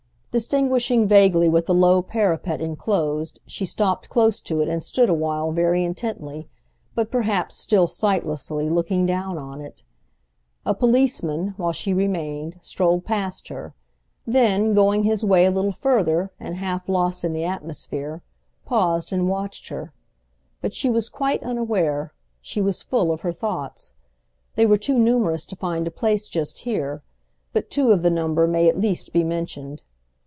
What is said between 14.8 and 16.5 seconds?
his way a little further